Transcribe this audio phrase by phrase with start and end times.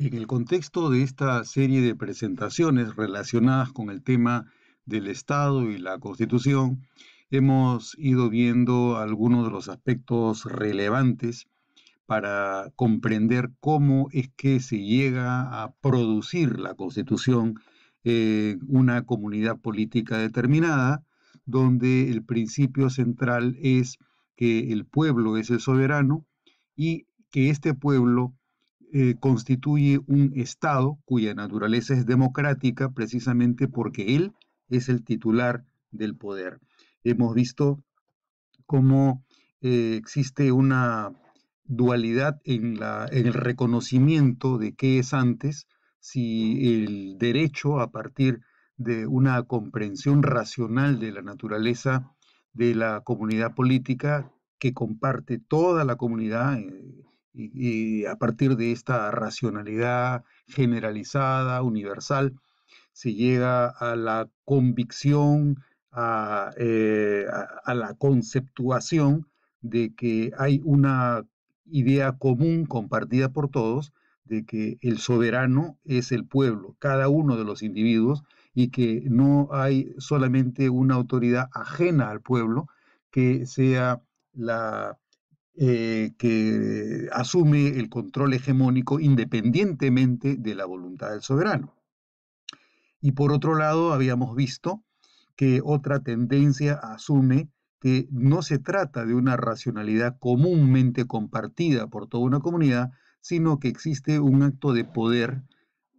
[0.00, 4.50] En el contexto de esta serie de presentaciones relacionadas con el tema
[4.86, 6.86] del Estado y la Constitución,
[7.30, 11.48] hemos ido viendo algunos de los aspectos relevantes
[12.06, 17.60] para comprender cómo es que se llega a producir la Constitución
[18.02, 21.04] en una comunidad política determinada,
[21.44, 23.98] donde el principio central es
[24.34, 26.24] que el pueblo es el soberano
[26.74, 28.32] y que este pueblo
[28.92, 34.32] eh, constituye un Estado cuya naturaleza es democrática precisamente porque él
[34.68, 36.60] es el titular del poder.
[37.04, 37.82] Hemos visto
[38.66, 39.24] cómo
[39.60, 41.12] eh, existe una
[41.64, 45.66] dualidad en, la, en el reconocimiento de qué es antes,
[46.00, 48.40] si el derecho a partir
[48.76, 52.10] de una comprensión racional de la naturaleza
[52.52, 59.10] de la comunidad política que comparte toda la comunidad, eh, y, a partir de esta
[59.10, 62.34] racionalidad generalizada, universal,
[62.92, 67.26] se llega a la convicción, a, eh,
[67.66, 69.26] la conceptuación
[69.60, 71.24] de que hay una
[71.66, 73.92] idea común compartida por todos,
[74.24, 78.22] de que el soberano es el pueblo, cada uno de los individuos,
[78.54, 82.68] y que no hay solamente una autoridad ajena al pueblo
[83.10, 84.99] que sea la
[85.62, 91.74] eh, que asume el control hegemónico independientemente de la voluntad del soberano.
[93.02, 94.82] Y por otro lado, habíamos visto
[95.36, 102.24] que otra tendencia asume que no se trata de una racionalidad comúnmente compartida por toda
[102.24, 105.42] una comunidad, sino que existe un acto de poder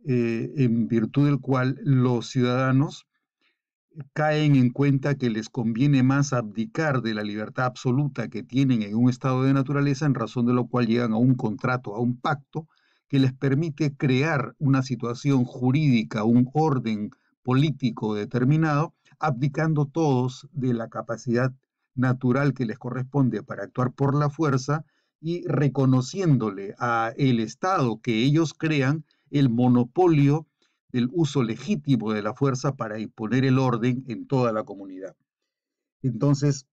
[0.07, 3.05] eh, en virtud del cual los ciudadanos
[4.14, 8.95] caen en cuenta que les conviene más abdicar de la libertad absoluta que tienen en
[8.95, 12.17] un estado de naturaleza, en razón de lo cual llegan a un contrato, a un
[12.17, 12.67] pacto,
[13.08, 17.12] que les permite crear una situación jurídica, un orden
[17.44, 21.53] político determinado, abdicando todos de la capacidad
[21.94, 24.85] natural que les corresponde para actuar por la fuerza
[25.19, 30.47] y reconociéndole a el Estado que ellos crean el monopolio
[30.91, 35.16] del uso legítimo de la fuerza para imponer el orden en toda la comunidad.
[36.02, 36.68] Entonces,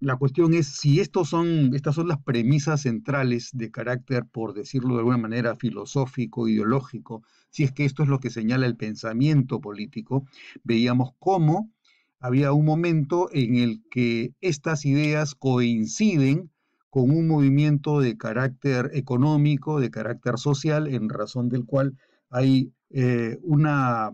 [0.00, 4.94] la cuestión es si estos son, estas son las premisas centrales de carácter, por decirlo
[4.94, 9.60] de alguna manera, filosófico, ideológico, si es que esto es lo que señala el pensamiento
[9.60, 10.26] político,
[10.62, 11.72] veíamos cómo
[12.20, 16.50] había un momento en el que estas ideas coinciden
[16.90, 21.96] con un movimiento de carácter económico, de carácter social, en razón del cual
[22.30, 24.12] hay eh, una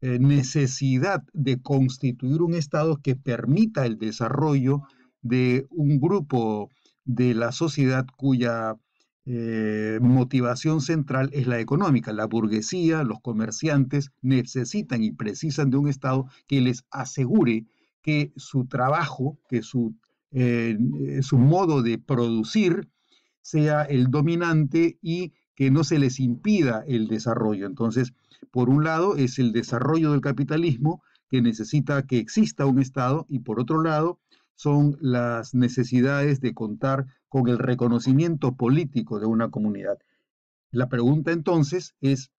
[0.00, 4.80] eh, necesidad de constituir un Estado que permita el desarrollo
[5.20, 6.70] de un grupo
[7.04, 8.76] de la sociedad cuya
[9.26, 12.14] eh, motivación central es la económica.
[12.14, 17.66] La burguesía, los comerciantes necesitan y precisan de un Estado que les asegure
[18.00, 19.94] que su trabajo, que su,
[21.20, 22.88] su modo de producir
[23.42, 27.66] sea el dominante y que no se les impida el desarrollo.
[27.66, 28.12] Entonces,
[28.50, 33.38] por un lado, es el desarrollo del capitalismo que necesita que exista un Estado y
[33.38, 34.18] por otro lado,
[34.54, 39.98] son las necesidades de contar con el reconocimiento político de una comunidad.
[40.70, 42.30] La pregunta entonces es,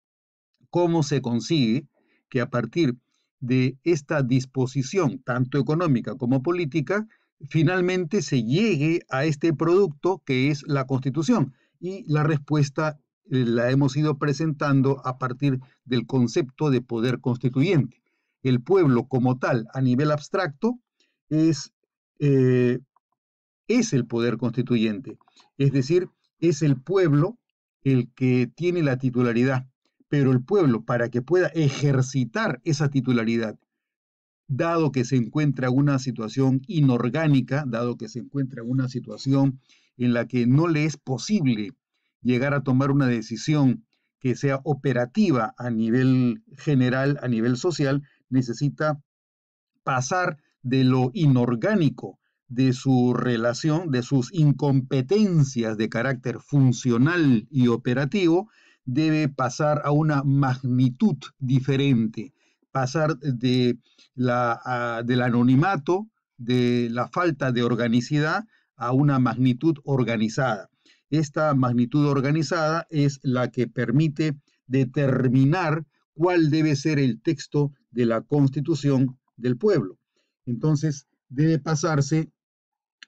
[0.70, 1.88] ¿cómo se consigue
[2.30, 2.98] que a partir
[3.40, 7.08] de esta disposición, tanto económica como política,
[7.50, 11.54] finalmente se llegue a este producto que es la Constitución?
[11.80, 18.02] Y la respuesta la hemos ido presentando a partir del concepto de poder constituyente.
[18.42, 20.80] El pueblo como tal, a nivel abstracto,
[21.30, 21.74] es,
[22.20, 22.80] eh,
[23.68, 25.18] es el poder constituyente.
[25.58, 27.40] Es decir, es el pueblo
[27.84, 29.68] el que tiene la titularidad,
[30.10, 33.58] pero el pueblo, para que pueda ejercitar esa titularidad,
[34.48, 39.60] dado que se encuentra en una situación inorgánica, dado que se encuentra en una situación
[39.98, 41.72] en la que no le es posible
[42.24, 43.86] llegar a tomar una decisión
[44.20, 49.02] que sea operativa a nivel general, a nivel social, necesita
[49.84, 58.50] pasar de lo inorgánico de su relación, de sus incompetencias de carácter funcional y operativo,
[58.86, 62.34] debe pasar a una magnitud diferente,
[62.72, 63.78] pasar de
[64.16, 66.08] la, del anonimato,
[66.38, 68.46] de la falta de organicidad,
[68.76, 70.70] a una magnitud organizada.
[71.14, 78.22] Esta magnitud organizada es la que permite determinar cuál debe ser el texto de la
[78.22, 80.00] constitución del pueblo.
[80.48, 82.32] Entonces, debe pasarse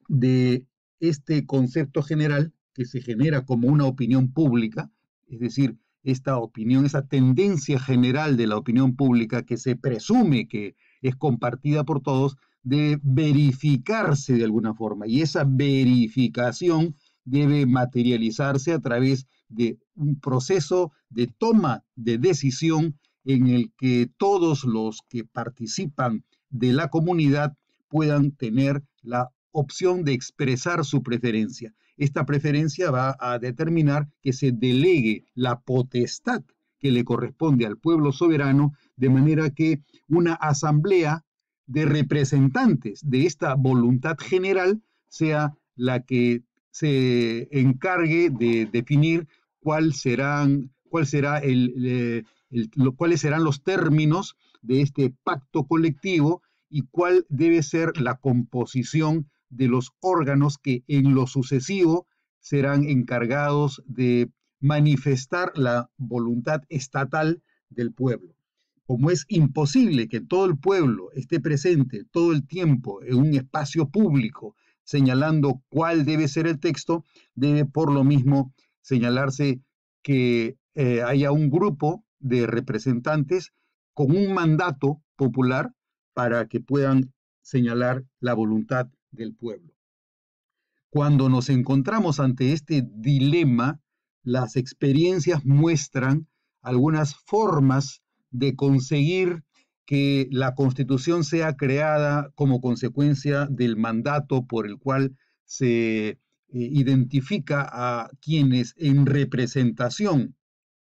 [0.08, 0.68] de
[1.00, 4.92] este concepto general que se genera como una opinión pública,
[5.26, 10.76] es decir, esta opinión, esa tendencia general de la opinión pública que se presume que
[11.02, 15.08] es compartida por todos, de verificarse de alguna forma.
[15.08, 23.48] Y esa verificación debe materializarse a través de un proceso de toma de decisión en
[23.48, 27.58] el que todos los que participan de la comunidad
[27.90, 31.74] puedan tener la opción de expresar su preferencia.
[31.98, 36.44] Esta preferencia va a determinar que se delegue la potestad
[36.80, 41.26] que le corresponde al pueblo soberano, de manera que una asamblea
[41.66, 46.44] de representantes de esta voluntad general sea la que
[46.76, 49.30] se encargue de definir
[49.62, 52.26] cuál serán, cuál será el,
[52.98, 59.70] cuáles serán los términos de este pacto colectivo y cuál debe ser la composición de
[59.70, 62.08] los órganos que en lo sucesivo
[62.42, 64.30] serán encargados de
[64.60, 68.36] manifestar la voluntad estatal del pueblo.
[68.86, 73.88] Como es imposible que todo el pueblo esté presente todo el tiempo en un espacio
[73.88, 77.04] público señalando cuál debe ser el texto,
[77.34, 79.60] debe por lo mismo señalarse
[80.02, 83.52] que eh, haya un grupo de representantes
[83.94, 85.74] con un mandato popular
[86.14, 89.74] para que puedan señalar la voluntad del pueblo.
[90.90, 93.82] Cuando nos encontramos ante este dilema,
[94.24, 96.28] las experiencias muestran
[96.62, 99.44] algunas formas de conseguir
[99.86, 105.16] que la constitución sea creada como consecuencia del mandato por el cual
[105.46, 106.18] se eh,
[106.50, 110.36] identifica a quienes en representación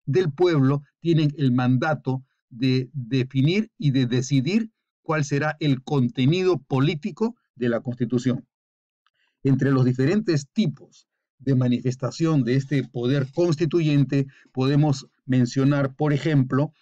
[0.05, 7.35] del pueblo tienen el mandato de definir y de decidir cuál será el contenido político
[7.55, 8.47] de la Constitución.
[9.43, 11.07] Entre los diferentes tipos
[11.39, 16.73] de manifestación de este poder constituyente podemos mencionar, por ejemplo,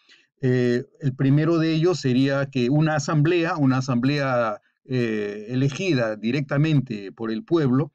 [0.47, 7.31] eh, el primero de ellos sería que una asamblea, una asamblea eh, elegida directamente por
[7.31, 7.93] el pueblo,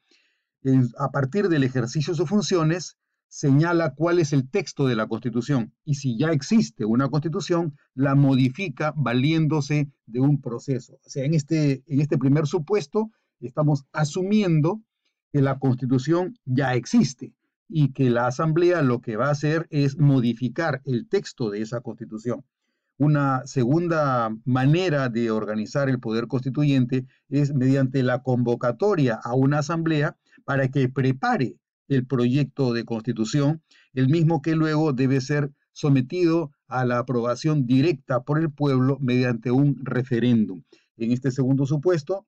[0.99, 2.97] a partir del ejercicio de sus funciones,
[3.29, 8.15] señala cuál es el texto de la Constitución y si ya existe una Constitución, la
[8.15, 10.99] modifica valiéndose de un proceso.
[11.05, 14.81] O sea, en este, en este primer supuesto estamos asumiendo
[15.31, 17.33] que la Constitución ya existe
[17.71, 21.79] y que la Asamblea lo que va a hacer es modificar el texto de esa
[21.79, 22.43] Constitución.
[22.97, 30.17] Una segunda manera de organizar el poder constituyente es mediante la convocatoria a una asamblea
[30.43, 31.55] para que prepare
[31.87, 33.63] el proyecto de constitución,
[33.93, 39.49] el mismo que luego debe ser sometido a la aprobación directa por el pueblo mediante
[39.49, 40.61] un referéndum.
[40.97, 42.27] En este segundo supuesto,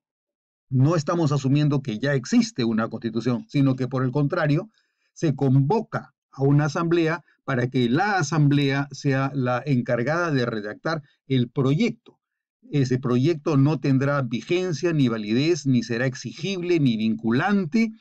[0.70, 4.70] no estamos asumiendo que ya existe una constitución, sino que por el contrario,
[5.14, 11.48] se convoca a una asamblea para que la asamblea sea la encargada de redactar el
[11.48, 12.18] proyecto.
[12.70, 17.92] Ese proyecto no tendrá vigencia ni validez, ni será exigible ni vinculante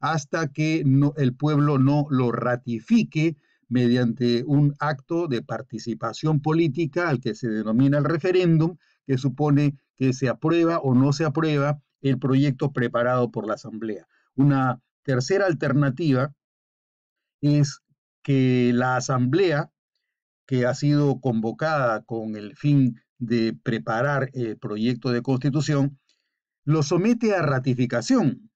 [0.00, 0.84] hasta que
[1.16, 3.36] el pueblo no lo ratifique
[3.68, 8.76] mediante un acto de participación política al que se denomina el referéndum,
[9.06, 14.06] que supone que se aprueba o no se aprueba el proyecto preparado por la Asamblea.
[14.34, 16.34] Una tercera alternativa
[17.42, 17.80] es
[18.22, 19.70] que la Asamblea,
[20.46, 26.00] que ha sido convocada con el fin de preparar el proyecto de constitución,
[26.64, 28.50] lo somete a ratificación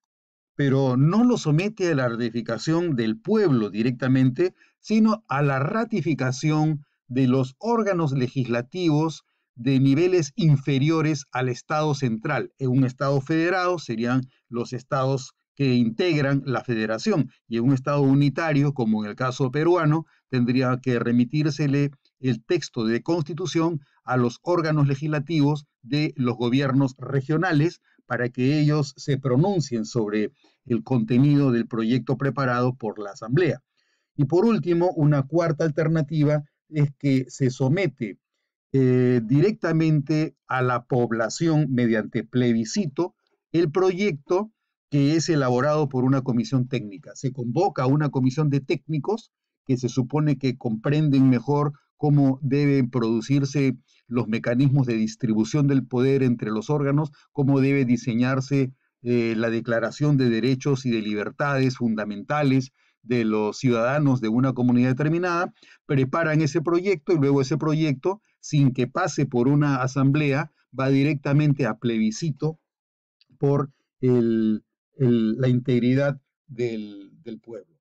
[0.56, 7.28] pero no lo somete a la ratificación del pueblo directamente, sino a la ratificación de
[7.28, 12.52] los órganos legislativos de niveles inferiores al Estado central.
[12.58, 18.02] En un Estado federado serían los estados que integran la federación y en un Estado
[18.02, 24.38] unitario, como en el caso peruano, tendría que remitírsele el texto de constitución a los
[24.42, 30.30] órganos legislativos de los gobiernos regionales para que ellos se pronuncien sobre
[30.66, 33.62] el contenido del proyecto preparado por la Asamblea.
[34.14, 38.18] Y por último, una cuarta alternativa es que se somete
[38.72, 43.14] eh, directamente a la población mediante plebiscito
[43.52, 44.52] el proyecto
[44.96, 47.10] que es elaborado por una comisión técnica.
[47.16, 49.30] Se convoca a una comisión de técnicos
[49.66, 53.76] que se supone que comprenden mejor cómo deben producirse
[54.06, 58.72] los mecanismos de distribución del poder entre los órganos, cómo debe diseñarse
[59.02, 62.72] eh, la Declaración de Derechos y de Libertades Fundamentales
[63.02, 65.52] de los ciudadanos de una comunidad determinada,
[65.84, 71.66] preparan ese proyecto y luego ese proyecto, sin que pase por una asamblea, va directamente
[71.66, 72.58] a plebiscito
[73.38, 73.70] por
[74.96, 77.78] la integridad del pueblo.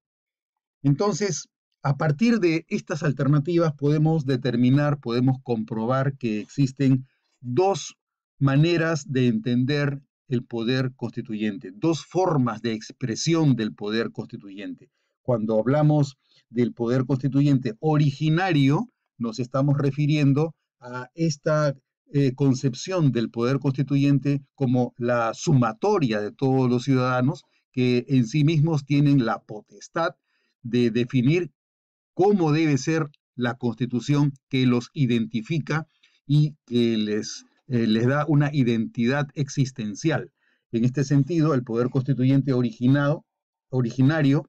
[0.83, 1.49] Entonces,
[1.81, 7.05] a partir de estas alternativas podemos determinar, podemos comprobar que existen
[7.41, 7.95] dos
[8.39, 14.89] maneras de entender el poder constituyente, dos formas de expresión del poder constituyente.
[15.21, 16.17] Cuando hablamos
[16.49, 21.75] del poder constituyente originario, nos estamos refiriendo a esta
[22.13, 28.43] eh, concepción del poder constituyente como la sumatoria de todos los ciudadanos que en sí
[28.43, 30.11] mismos tienen la potestad
[30.61, 31.51] de definir
[32.13, 35.87] cómo debe ser la constitución que los identifica
[36.27, 40.31] y que les eh, les da una identidad existencial.
[40.71, 43.25] En este sentido, el poder constituyente originado,
[43.69, 44.47] originario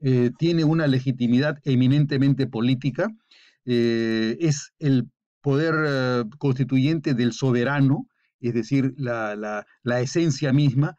[0.00, 3.08] eh, tiene una legitimidad eminentemente política,
[3.64, 5.10] es el
[5.40, 8.06] poder constituyente del soberano,
[8.40, 9.36] es decir, la,
[9.82, 10.96] la esencia misma,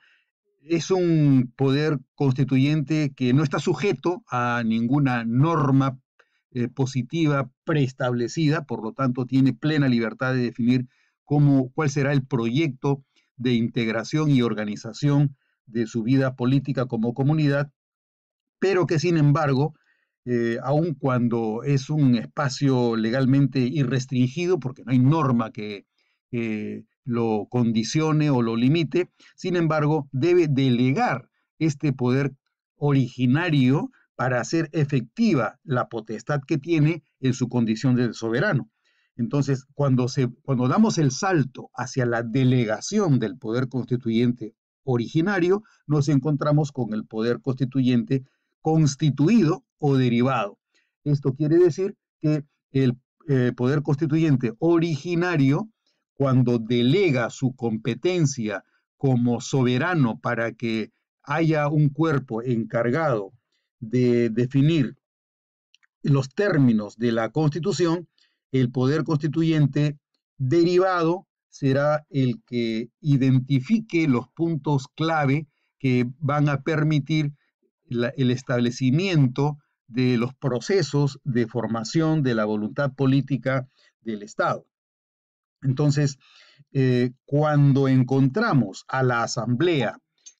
[0.62, 6.00] es un poder constituyente que no está sujeto a ninguna norma
[6.76, 10.88] positiva preestablecida, por lo tanto tiene plena libertad de definir
[11.24, 13.06] cuál será el proyecto
[13.38, 17.72] de integración y organización de su vida política como comunidad,
[18.60, 19.74] pero que sin embargo,
[20.26, 25.86] eh, aun cuando es un espacio legalmente irrestringido, porque no hay norma que
[27.04, 32.34] lo condicione o lo limite, sin embargo, debe delegar este poder
[32.76, 38.70] originario para hacer efectiva la potestad que tiene en su condición de soberano.
[39.16, 46.08] Entonces, cuando, se, cuando damos el salto hacia la delegación del poder constituyente originario, nos
[46.08, 48.24] encontramos con el poder constituyente
[48.62, 50.58] constituido o derivado.
[51.04, 52.98] Esto quiere decir que el
[53.28, 55.70] eh, poder constituyente originario,
[56.14, 58.64] cuando delega su competencia
[58.96, 60.92] como soberano para que
[61.24, 63.34] haya un cuerpo encargado
[63.80, 64.96] de definir
[66.04, 68.08] los términos de la constitución,
[68.52, 69.98] el poder constituyente
[70.38, 75.48] derivado será el que identifique los puntos clave
[75.80, 77.34] que van a permitir
[77.90, 79.58] el establecimiento
[79.92, 83.68] de los procesos de formación de la voluntad política
[84.02, 84.66] del Estado.
[85.62, 86.18] Entonces,
[86.72, 89.98] eh, cuando encontramos a la Asamblea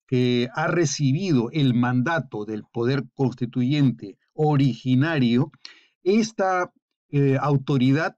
[0.08, 5.52] que ha recibido el mandato del poder constituyente originario,
[6.04, 6.72] esta
[7.10, 8.16] eh, autoridad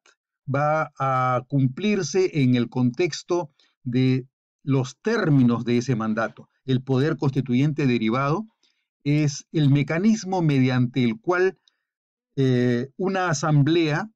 [0.54, 3.52] va a cumplirse en el contexto
[3.84, 4.28] de
[4.64, 6.50] los términos de ese mandato.
[6.66, 8.48] El poder constituyente derivado
[9.04, 11.58] es el mecanismo mediante el cual
[12.36, 14.10] eh, una asamblea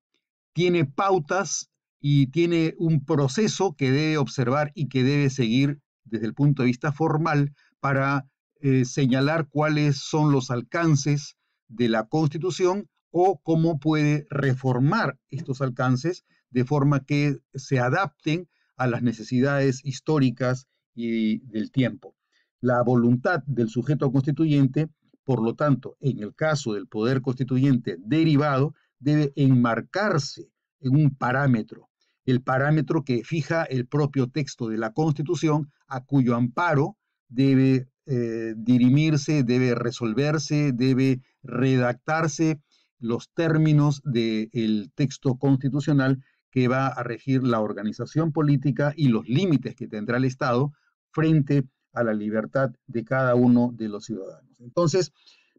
[0.53, 6.33] tiene pautas y tiene un proceso que debe observar y que debe seguir desde el
[6.33, 8.27] punto de vista formal para
[8.61, 16.25] eh, señalar cuáles son los alcances de la Constitución o cómo puede reformar estos alcances
[16.49, 22.16] de forma que se adapten a las necesidades históricas y del tiempo.
[22.61, 24.89] La voluntad del sujeto constituyente,
[25.23, 30.49] por lo tanto, en el caso del poder constituyente derivado, debe enmarcarse
[30.79, 31.89] en un parámetro,
[32.25, 36.97] el parámetro que fija el propio texto de la Constitución, a cuyo amparo
[37.29, 42.61] debe eh, dirimirse, debe resolverse, debe redactarse
[42.99, 49.75] los términos del texto constitucional que va a regir la organización política y los límites
[49.75, 50.73] que tendrá el Estado
[51.11, 51.63] frente
[51.97, 54.59] a la libertad de cada uno de los ciudadanos.
[54.59, 55.11] Entonces,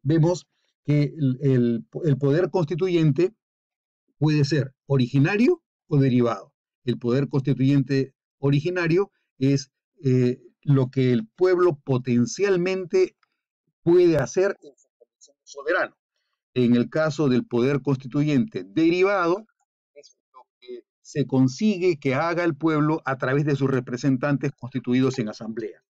[0.03, 0.47] vemos
[0.85, 1.85] que el,
[2.19, 3.35] poder constituyente
[4.19, 6.53] puede ser originario o derivado.
[6.85, 9.71] El poder constituyente originario es
[10.05, 13.17] eh, lo que el pueblo potencialmente
[13.83, 15.99] puede hacer en su condición soberano
[16.65, 19.47] en el caso del poder constituyente derivado,
[19.95, 25.19] es lo que se consigue que haga el pueblo a través de sus representantes constituidos
[25.19, 25.83] en asamblea.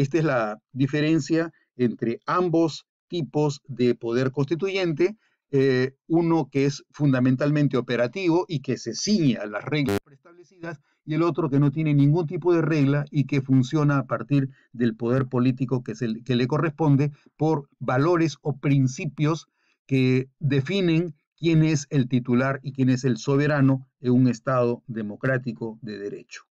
[0.00, 5.18] Esta es la diferencia entre ambos tipos de poder constituyente,
[5.50, 11.12] eh, uno que es fundamentalmente operativo y que se ciñe a las reglas preestablecidas, y
[11.12, 14.96] el otro que no tiene ningún tipo de regla y que funciona a partir del
[14.96, 15.92] poder político que,
[16.24, 19.48] que le corresponde por valores o principios
[19.84, 25.78] que definen quién es el titular y quién es el soberano en un Estado democrático
[25.82, 26.49] de derecho.